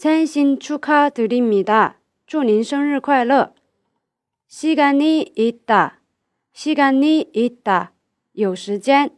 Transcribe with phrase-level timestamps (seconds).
[0.00, 1.96] 생신축하드립니 다，
[2.26, 3.52] 祝您生日快乐。
[4.48, 6.00] 시간이있 다，
[6.56, 7.88] 시간이있 다，
[8.32, 9.10] 有时间。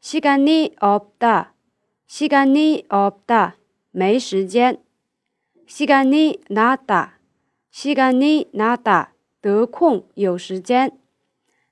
[0.00, 1.48] 시간이없 다，
[2.08, 3.56] 시간이없 다，
[3.90, 4.78] 没时间。
[5.68, 7.18] 시간이나 다，
[7.70, 9.08] 시간이나 다，
[9.42, 10.92] 得空有时间。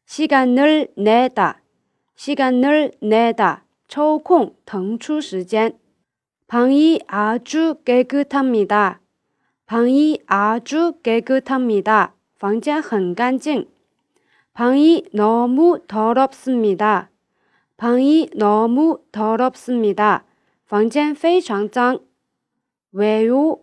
[0.07, 1.62] 시간을내 다，
[2.19, 5.74] 시간을내 다， 抽空腾出时间。
[6.52, 9.01] 방이 아주 깨끗합니다.
[9.65, 12.13] 방이 아주 깨끗합니다.
[12.38, 13.66] 房间很干净.
[14.52, 17.09] 방이 너무 더럽습니다.
[17.79, 20.24] 방이 너무 더럽습니다.
[20.68, 22.02] 房间非常脏.
[22.93, 23.57] 왜요?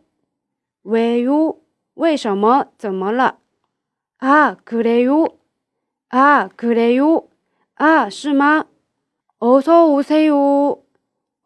[0.83, 1.53] 왜요?
[1.95, 3.37] 为什么?怎么了?
[4.17, 5.27] 아, 그래요?
[6.09, 7.21] 아, 그래요?
[7.75, 8.65] 아, 是吗?
[9.37, 10.81] 어서 오세요.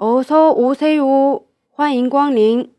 [0.05, 2.69] 我说：“吴师傅，欢迎光临。”